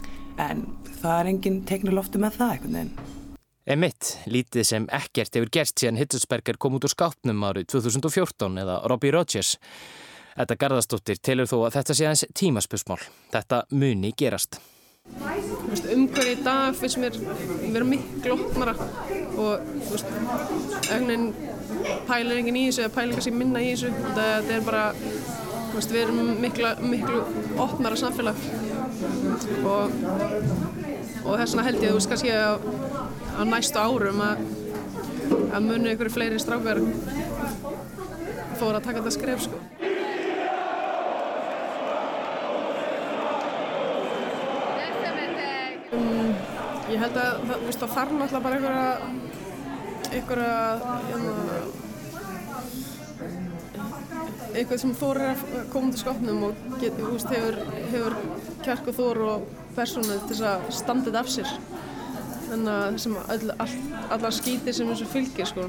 [0.48, 3.16] en það er engin teknuloftu með það einhvern veginn
[3.70, 8.80] Emitt, lítið sem ekkert hefur gerst síðan Hitzelsberger kom út úr skápnum árið 2014 eða
[8.90, 9.52] Robbie Rogers.
[10.34, 12.98] Þetta Garðarsdóttir telur þó að þetta sé aðeins tímaspösmál.
[13.30, 14.58] Þetta muni gerast.
[15.20, 17.18] Umhverju í dag finnst mér
[17.74, 18.76] vera miklu opnara
[19.40, 19.66] og
[20.94, 21.34] auðvitað
[22.08, 23.92] pælir enginn í þessu eða pælir kannski minna í þessu.
[24.18, 24.84] Þetta er bara,
[25.74, 27.24] veist, við erum miklu, miklu
[27.66, 28.40] opnara samfélag
[29.64, 30.00] og,
[31.26, 32.66] og þess vegna held ég veist kannski að
[33.40, 34.42] á næstu árum að,
[35.56, 36.82] að munu ykkur fleiri strákar
[38.60, 39.62] fóra að taka þetta skref sko.
[45.90, 46.34] Um,
[46.92, 48.90] ég held að það, veist, það þarf náttúrulega bara einhverja
[50.10, 50.58] einhverja
[51.08, 51.34] hérna,
[54.54, 57.58] eitthvað sem þór er að koma til skopnum og get, veist, hefur,
[57.94, 58.18] hefur
[58.68, 61.58] kjark og þór og persónu til að standa þetta af sér.
[62.50, 63.76] Þannig að þessum all, all,
[64.18, 65.68] allar skítir sem þessu fylgir sko.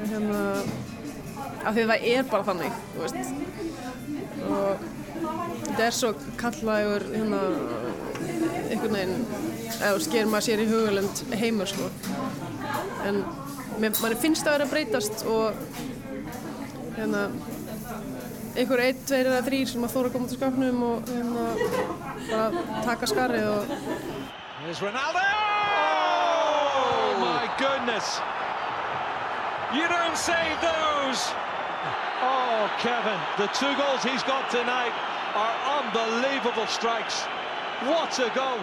[0.00, 0.44] Hérna
[1.64, 3.34] af því það er bara þannig veist.
[4.48, 7.40] Og þetta er svo kallaður hérna
[8.70, 9.24] einhvern veginn
[9.80, 11.88] eða sker maður sér í hugulend heimur sko
[13.08, 13.22] en
[13.80, 15.60] mann finnst að vera að breytast og
[16.98, 17.28] hérna
[18.58, 21.46] einhver einn, tveir eða þrýr sem að þóra að koma til skapnum og hérna
[22.30, 23.78] bara taka skarið og
[24.60, 25.30] Here's Ronaldo!
[27.60, 28.20] goodness.
[29.74, 31.49] You don't save those.
[32.22, 34.92] Oh, Kevin, the two goals he's got tonight
[35.34, 37.24] are unbelievable strikes.
[37.88, 38.60] What a goal.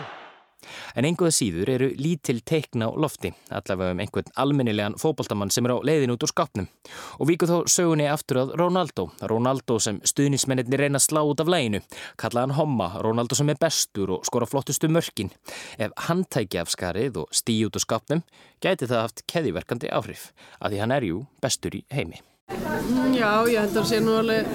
[0.97, 5.73] En einhverða síður eru lítil teikna á lofti, allavega um einhvern almennilegan fókbaltamann sem er
[5.73, 6.69] á leiðin út úr skapnum.
[7.17, 9.07] Og víku þó sögunni aftur að Ronaldo.
[9.31, 11.81] Ronaldo sem stuðnismennir reyna að slá út af læginu.
[12.21, 15.33] Kalla hann homma, Ronaldo sem er bestur og skora flottustu mörkin.
[15.81, 18.25] Ef hann tæki af skarið og stýi út úr skapnum,
[18.61, 20.31] gæti það haft keðiverkandi áhrif.
[20.61, 22.21] Af því hann er jú bestur í heimi.
[22.47, 24.45] Já, ég held að það sé nú alveg,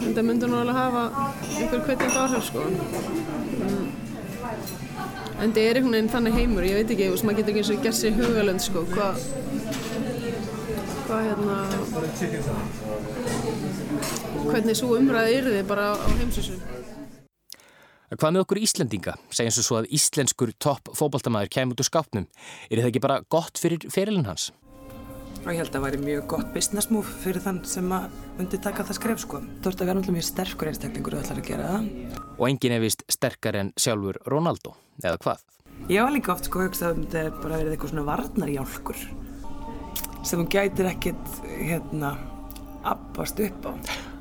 [0.00, 1.02] þetta myndur nú alveg hafa
[1.58, 2.62] einhver kveitjandi áhrif sko.
[2.64, 3.88] Mm.
[5.42, 7.62] En þetta er einhvern veginn þannig heimur, ég veit ekki, þú veist, maður getur ekki
[7.62, 9.14] eins og gert sér hugalönd, sko, hvað,
[11.08, 11.58] hvað hérna,
[14.46, 16.56] hvernig svo umræði er þið bara á heimsísu.
[18.12, 19.18] Hvað með okkur Íslendinga?
[19.32, 22.26] Segjum svo að íslenskur topp fókbaltamaður kemur út úr skápnum.
[22.68, 24.50] Er það ekki bara gott fyrir ferilinn hans?
[25.42, 28.60] Og ég held að það væri mjög gott business move fyrir þann sem að undir
[28.62, 29.40] taka það skref, sko.
[29.42, 31.88] Þú ert að vera náttúrulega mjög sterkur einstaklingur og ætlar að gera það.
[32.36, 35.42] Og enginn er vist sterkar en sjálfur Ronaldo eða hvað?
[35.90, 39.02] Ég var líka oft sko hugsað um þetta bara verið eitthvað svona varnarjálkur
[40.22, 42.14] sem hún gætir ekkert hérna
[42.86, 43.72] appast upp á.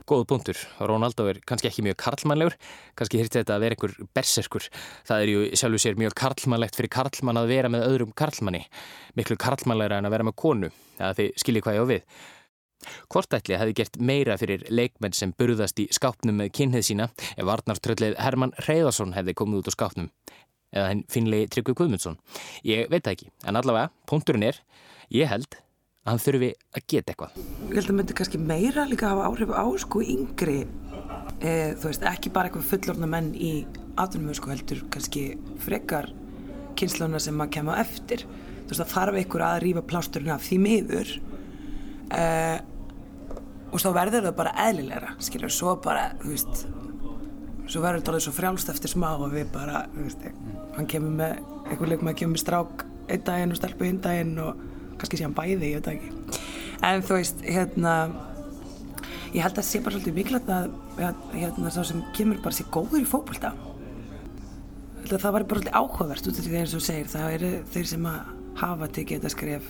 [0.10, 0.58] Góð punktur.
[0.82, 2.58] Rónaldó er kannski ekki mjög karlmannlegur,
[2.98, 4.68] kannski hýrti þetta að vera einhver berserkur.
[5.08, 8.66] Það er ju sjálfur sér mjög karlmannlegt fyrir karlmann að vera með öðrum karlmanni.
[9.20, 12.06] Miklu karlmannlegra en að vera með konu, eða þið skiljið hvað ég á við.
[13.14, 18.18] Kortætli hefði gert meira fyrir leikmenn sem burðast í skápnum með kynneið sína ef varnartröllið
[18.18, 20.10] Herman Reyðarsson hefði komið út á skápnum
[20.72, 22.18] eða henn finlegi Tryggvi Guðmundsson.
[22.66, 24.62] Ég veit það ekki, en allavega, punkturinn er,
[25.14, 25.60] ég held
[26.02, 27.36] að hann þurfi að geta eitthvað.
[27.70, 30.58] Ég held að myndi kannski meira líka hafa áhrif á sko yngri,
[31.38, 33.52] e, þú veist, ekki bara eitthvað fullorna menn í
[34.02, 35.26] aðrunum, sko, heldur kannski
[35.62, 36.10] frekar
[36.80, 38.26] kynnsluna sem maður kemur eftir.
[38.26, 41.14] Þú veist, það þarf einhver að rýfa plásturinn af því miður
[42.18, 42.26] e,
[43.72, 46.66] og þá verður það bara eðlilegra, skilur, svo bara, þú veist,
[47.72, 50.26] svo verður þetta alveg svo frjálst eftir smá og við bara, þú veist,
[50.80, 51.38] hann kemur með
[51.70, 54.68] einhver leik maður kemur með strák einn daginn og stelpu hinn daginn og
[55.02, 56.40] kannski sé hann bæði, ég veit ekki.
[56.86, 57.96] En þú veist, hérna
[59.32, 60.72] ég held að það sé bara svolítið mikilvægt að
[61.38, 63.54] hérna þá sem kemur bara sé góður í fókbalta
[65.12, 68.08] það var bara svolítið áhugavert út af því eins og segir, það eru þeir sem
[68.12, 69.70] að hafa tekið þetta skref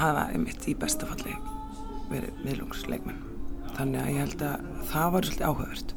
[0.00, 1.34] hafa einmitt í bestafalli
[2.10, 3.20] verið miðlungsleikmenn
[3.76, 5.94] þannig að ég held að það var svolítið áhugavert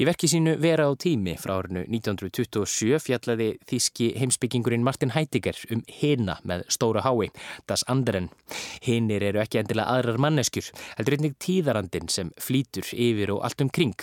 [0.00, 5.82] Í verki sínu Vera á tími frá árinu 1927 fjallaði þíski heimsbyggingurinn Martin Heidegger um
[6.00, 7.30] hina með stóra hái,
[7.66, 8.30] Das Anderen.
[8.84, 13.70] Hinnir eru ekki endilega aðrar manneskjur, heldur einnig tíðarandin sem flýtur yfir og allt um
[13.70, 13.96] kring.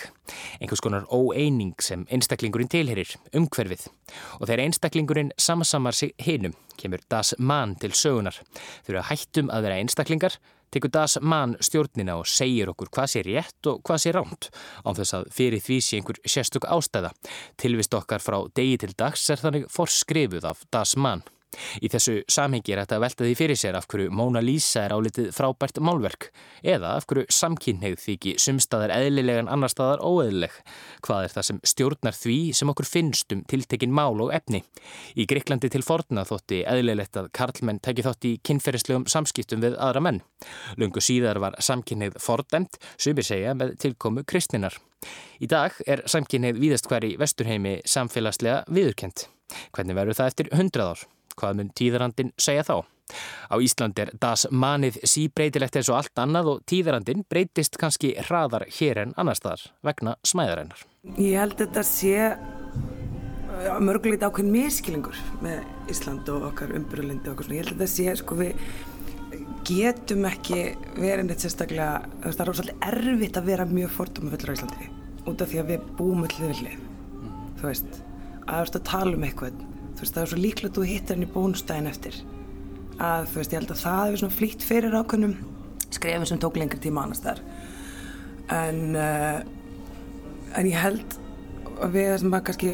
[0.60, 3.88] Einhvers konar óeining sem einstaklingurinn tilherir, umhverfið.
[4.40, 8.38] Og þegar einstaklingurinn samasamar sig hinum, kemur Das Man til sögunar.
[8.84, 10.38] Þau eru að hættum að vera einstaklingar,
[10.70, 14.50] tekur Das mann stjórnina og segir okkur hvað sé rétt og hvað sé ránt
[14.84, 17.14] án þess að fyrir því sé einhver sérstök ástæða.
[17.56, 21.24] Tilvist okkar frá degi til dags er þannig forskrifuð af Das mann.
[21.80, 25.80] Í þessu samhengi er þetta veltaði fyrir sér af hverju Mona Lisa er álitið frábært
[25.80, 26.28] málverk
[26.60, 30.52] eða af hverju samkynneið þykji sumstaðar eðlilegan annar staðar óeðlileg.
[31.06, 34.60] Hvað er það sem stjórnar því sem okkur finnst um tiltekin mál og efni?
[35.16, 40.04] Í Greiklandi til forna þótti eðlilegt að karlmenn tæki þótt í kynferðislegum samskiptum við aðra
[40.04, 40.22] menn.
[40.76, 44.76] Lungu síðar var samkynneið fordæmt, sumir segja með tilkomu kristninar.
[45.40, 49.28] Í dag er samkynneið víðast hver í vesturheimi samfélagslega viðurkent.
[49.72, 51.08] Hvernig verður það eftir hundrað ár?
[51.38, 52.76] Hvað mun tíðarandin segja þá?
[53.48, 58.66] Á Ísland er das manið síbreytilegt eins og allt annað og tíðarandin breytist kannski hraðar
[58.78, 60.82] hér en annar staðar vegna smæðarennar.
[61.16, 62.16] Ég held þetta sé
[63.82, 67.58] mörgulegt ákveðin miskilingur með Ísland og okkar umbyrjulindi og okkur svona.
[67.58, 68.52] Ég held þetta sé, sko við
[69.68, 70.60] getum ekki
[70.96, 74.92] verið neitt sérstaklega, það er rosalega erfitt að vera mjög fordóma fullur á Íslandi
[75.28, 76.78] út af því að við búum öll viðlið,
[77.58, 77.98] þú veist
[78.48, 79.58] að þú veist að tala um eitthvað
[79.98, 82.18] þú veist það er svo líklegt að þú hittar henni bónstæðin eftir.
[82.98, 85.34] Að þú veist ég held að það hefur svona flýtt fyrir ákveðnum
[85.88, 87.42] skrefin sem tók lengri tíma annars þar
[88.52, 89.40] en uh,
[90.56, 91.18] en ég held
[91.78, 92.70] að við sem að kannski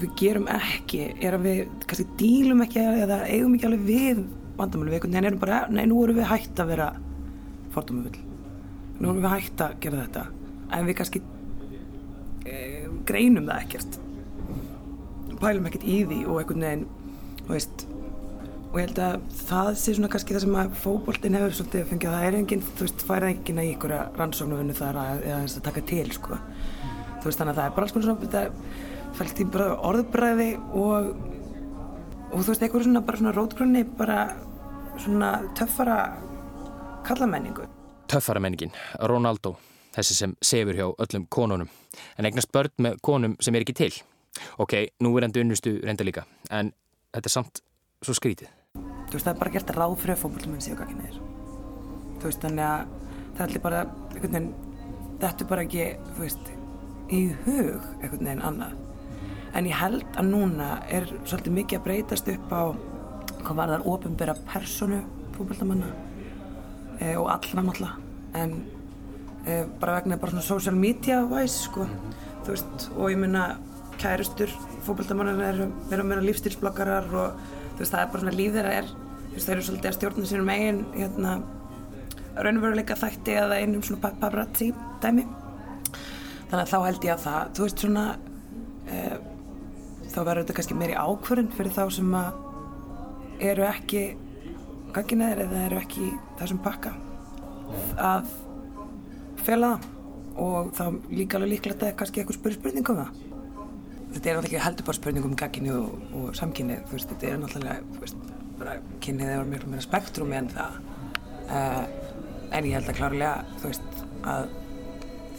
[0.00, 4.24] við gerum ekki er að við kannski dílum ekki eða eigum ekki alveg við
[4.56, 6.88] vandamáli við einhvern veginn erum bara nei nú erum við hægt að vera
[7.74, 8.24] fordómafull.
[8.98, 10.24] Nú erum við hægt að gera þetta.
[10.76, 11.22] En við kannski
[12.48, 12.60] e,
[13.08, 13.98] greinum það ekkert
[15.40, 16.86] pælum ekkert í því og einhvern veginn
[17.46, 17.84] veist,
[18.70, 21.92] og ég held að það sé svona kannski það sem að fókbóltinn hefur svolítið að
[21.92, 25.84] fengja það er enginn, þú veist, færið enginn að ykkur rannsóknarvinnu þar að, að taka
[25.92, 26.40] til sko.
[27.20, 29.48] þú veist, þannig að það er bara alls konar svona þetta fælst í
[29.90, 31.14] orðbræði og
[32.26, 34.18] og þú veist, eitthvað svona bara svona rótgrunni bara
[34.98, 36.00] svona töffara
[37.06, 37.70] kallamenningu
[38.06, 39.56] Töffara menningin, Ronaldo
[39.96, 41.70] þessi sem sefur hjá öllum konunum.
[42.18, 43.92] En eignast börn með konum sem er ekki til
[44.62, 46.72] ok, nú er endur unnustu reynda líka en
[47.14, 47.62] þetta er samt
[48.04, 48.52] svo skrítið.
[49.06, 51.20] Þú veist, það er bara gert ráð fyrir að fókbólmenn séu hvað ekki neður
[52.16, 52.94] Þú veist, þannig að
[53.36, 53.82] það allir bara,
[54.14, 54.54] einhvern veginn
[55.20, 56.50] þetta er bara ekki, þú veist
[57.12, 58.76] í hug, einhvern veginn annað.
[59.56, 62.62] En ég held að núna er svolítið mikið að breytast upp á
[63.46, 64.98] hvað var þar ofinbera personu
[65.36, 65.92] fókbóltamanna
[66.98, 67.94] e, og allra náttúrulega.
[68.36, 68.56] En
[69.46, 71.86] e, bara vegna bara svona social media wise sko,
[72.44, 73.46] þú veist, og ég minna
[74.00, 74.52] kærustur
[74.86, 77.44] fókbaldamannar eru meira og meira lífstilsblokkarar og
[77.76, 79.96] þú veist það er bara svona líf þeirra er þú veist þeir eru svolítið að
[79.96, 81.32] stjórna sínum eigin hérna
[82.36, 84.70] raunveruleika þætti eða einum svona paparazzi
[85.02, 85.24] dæmi.
[86.46, 88.04] Þannig að þá held ég að það þú veist svona
[88.86, 89.02] e,
[90.12, 92.42] þá verður þetta kannski meiri ákvörðin fyrir þá sem að
[93.50, 94.04] eru ekki
[94.96, 96.94] gangineðir eða eru ekki þessum pakka
[97.98, 98.32] að
[99.46, 99.92] fela það.
[100.36, 100.84] Og þá
[101.16, 103.25] líka alveg líklegt að kannski eitthvað spyrir spurningum það
[104.12, 108.28] þetta er náttúrulega heldur bara spurning um gagginni og, og samkynni þetta er náttúrulega veist,
[108.58, 110.78] bara kynnið er mjög meira spektrumi en það.
[111.46, 111.82] Uh,
[112.56, 114.48] en ég held að klárlega þú veist að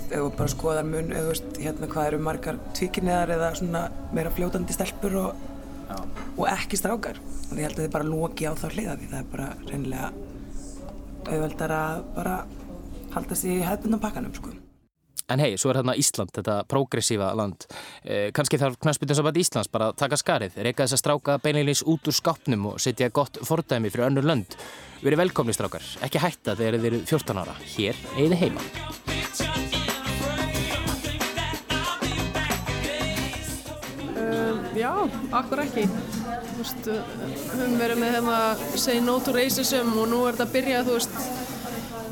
[0.07, 3.83] ef þú bara skoðar mun eða þú veist hérna hvað eru margar tvíkinniðar eða svona
[4.15, 5.41] meira fljótandi stelpur og,
[6.37, 7.19] og ekki strákar.
[7.49, 10.13] Og ég held að þið bara lóki á þá hliða því það er bara reynilega
[11.27, 12.37] auðveldar að bara
[13.17, 14.55] halda sér í hefðbundan pakkanum sko
[15.27, 17.65] En hei, svo er þarna Ísland, þetta progressífa land.
[18.07, 22.07] Eh, Kanski þarf knastbyttinsabætt Íslands bara að taka skarið, reyka þess að stráka beinleilins út
[22.07, 24.55] úr skápnum og setja gott fordæmi fyrir önnur lönd.
[25.03, 27.57] Verið velkomni strákar, ekki hætta þegar þið eru 14 ára.
[27.73, 28.63] Hér eigið heima.
[34.15, 34.93] Um, já,
[35.43, 35.89] akkur ekki.
[35.91, 38.41] Þú veist, við höfum verið með hérna
[38.79, 41.23] say no to racism og nú er þetta að byrja, þú veist,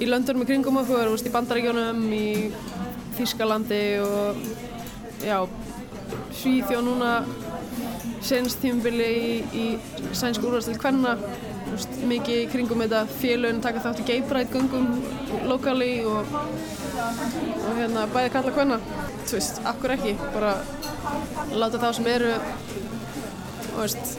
[0.04, 2.26] í löndunum í kringum okkur, þú veist, í bandaríkjónum, í
[3.16, 4.40] Þískalandi og
[5.24, 5.38] já,
[6.36, 7.12] Svíþjó núna
[8.26, 9.66] senst tímubili í, í
[10.16, 11.16] sænsku úrvarstil Kvenna.
[12.08, 14.90] Mikið kringum þetta félögin taka þátt í geibræt gungum
[15.50, 18.80] lokali og, og hérna bæði kalla Kvenna.
[19.26, 20.56] Þú veist, akkur ekki, bara
[21.56, 22.36] láta þá sem eru
[23.76, 24.16] veist,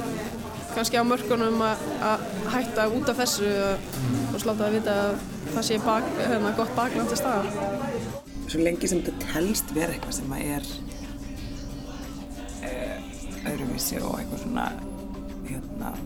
[0.75, 3.53] kannski á mörkunum að hætta út af þessu
[4.35, 5.25] og sláta að vita að
[5.55, 8.06] það sé bak, hérna, gott bakland til staðar
[8.47, 10.69] svo lengi sem þetta telst vera eitthvað sem að er
[12.67, 13.09] eh,
[13.53, 14.69] öðruvísi og eitthvað svona
[15.47, 15.97] hérna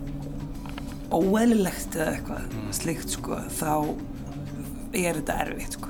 [1.11, 3.73] óeðlilegt eða eitthvað slíkt sko þá
[4.97, 5.89] er þetta erfitt sko.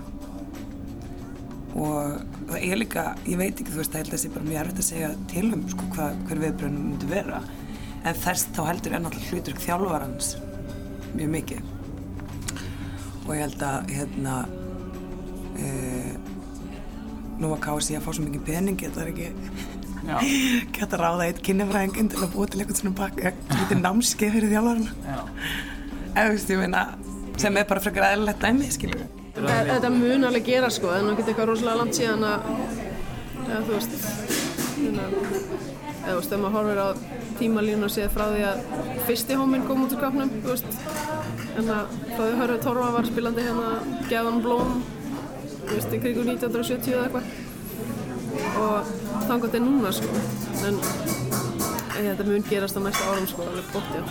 [1.80, 2.20] Og
[2.50, 4.62] það er líka, ég veit ekki þú veist það held að það sé bara mjög
[4.62, 7.42] erfitt að segja til um sko hvað, hver viðbröðnum myndi vera.
[8.00, 10.32] En þess þá heldur er náttúrulega hlutur þjálfarans
[11.14, 11.70] mjög mikið.
[13.26, 14.36] Og ég held að hérna
[15.60, 15.70] e,
[17.40, 19.28] nú að KSI að fá svo mikið pening þetta er ekki?
[20.76, 24.52] Geta ráða eitt kynjafræðingin til að búa til eitthvað svona bakka sem heitir námskeið fyrir
[24.54, 24.90] þjálfarna
[26.10, 26.84] eða þú veist, ég meina
[27.40, 28.68] sem er bara frekar eðlilegt dæmi,
[29.30, 32.48] Þetta, þetta mun alveg gera sko, en það getur eitthvað rosalega langt síðan að,
[33.46, 33.92] eða þú veist,
[34.74, 35.04] hérna,
[36.00, 36.88] eða þú veist, ef maður horfir á
[37.38, 38.64] tímalínu og séð frá því að
[39.06, 40.82] fyrsti hóminn kom út úr kapnum, þú veist,
[41.62, 43.70] en að frá því Hörður Torfa var spilandi hérna
[44.10, 44.74] Geðan Blóm,
[45.76, 47.24] veist, í krigu 1970 eða eitthvað
[48.60, 48.76] og
[49.26, 50.08] þannig til núna sko,
[50.68, 50.74] en,
[51.96, 54.02] en þetta mun gerast á næsta árum sko, alveg bótt, já.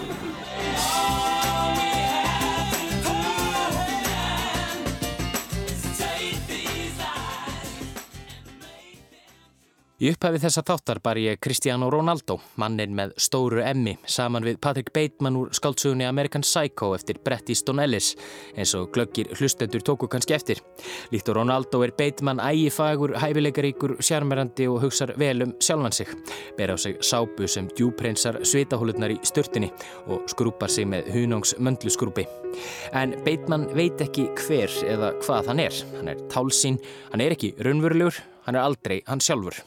[9.99, 14.93] Í upphæfi þessa þáttar bar ég Cristiano Ronaldo, mannin með stóru emmi, saman við Patrick
[14.95, 18.13] Bateman úr skáltsugunni American Psycho eftir Bret Easton Ellis,
[18.55, 20.61] eins og glöggir hlustendur tóku kannski eftir.
[21.11, 26.13] Líkt og Ronaldo er Bateman ægifagur, hæfileikaríkur, sjarmerandi og hugsar vel um sjálfan sig.
[26.55, 29.67] Ber á sig sápu sem djúpreynsar svitahólutnar í störtinni
[30.07, 32.23] og skrúpar sig með hunangs möndluskrúpi.
[32.95, 35.81] En Bateman veit ekki hver eða hvað hann er.
[35.97, 36.79] Hann er tálsín,
[37.11, 39.59] hann er ekki raunverulegur, hann er aldrei hann sjálfur.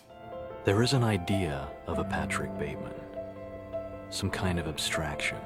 [0.65, 2.95] There is an idea of a Patrick Bateman,
[4.11, 5.39] some kind of abstraction,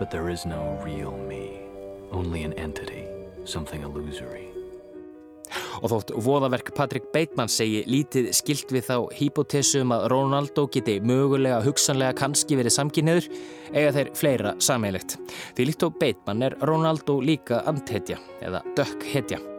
[0.00, 1.60] but there is no real me,
[2.10, 3.06] only an entity,
[3.44, 4.48] something illusory.
[5.78, 10.98] Og þótt voðaverk Patrick Bateman segi lítið skilt við þá hypotesu um að Ronaldo geti
[10.98, 13.30] mögulega hugsanlega kannski verið samkynniður
[13.70, 15.20] eiga þeir fleira sammeilegt.
[15.54, 19.51] Því líkt og Bateman er Ronaldo líka andhetja eða dökkhetja.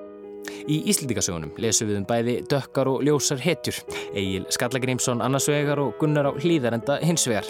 [0.64, 3.80] Í Íslendingasögunum lesum við um bæði dökkar og ljósar hetjur.
[4.16, 7.48] Egil Skallagrimsson annarsvegar og Gunnar á hlýðarenda hinsvegar.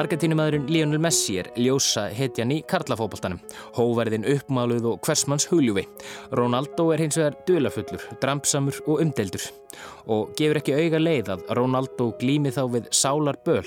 [0.00, 3.40] Argentínumæðurinn Lionel Messi er ljósa hetjan í karlafóboltanum.
[3.78, 5.86] Hóverðin uppmáluð og hversmanns huljúfi.
[6.36, 9.48] Ronaldo er hinsvegar dulafullur, drampsamur og umdeldur.
[10.10, 13.64] Og gefur ekki auga leið að Ronaldo glými þá við sálar böl,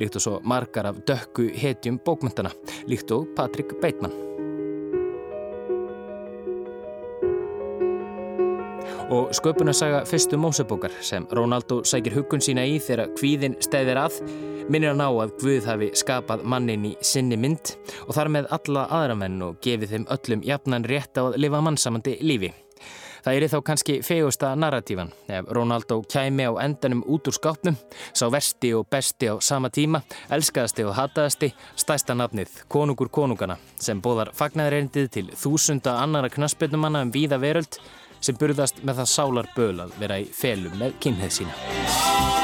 [0.00, 2.52] líkt og svo margar af dökku hetjum bókmyndana,
[2.90, 4.35] líkt og Patrick Bateman.
[9.10, 14.18] Og sköpunarsaga fyrstu Mósebókar sem Rónaldó sækir huggun sína í þegar kvíðin stæðir að
[14.70, 17.76] minnir hann á að Guð hafi skapað mannin í sinni mynd
[18.06, 21.60] og þar með alla aðra menn og gefið þeim öllum jafnan rétt á að lifa
[21.62, 22.52] mannsamandi lífi.
[23.26, 27.78] Það er þá kannski fegusta narratífan ef Rónaldó kæmi á endanum út úr skápnum,
[28.14, 34.02] sá versti og besti á sama tíma, elskaðasti og hataðasti, stæsta nafnið Konungur konungana sem
[34.02, 37.80] bóðar fagnæðreindið til þúsunda annara knaspilnumanna um víða veröld
[38.20, 42.35] sem burðast með það sálar böl að vera í felum með kynneið sína.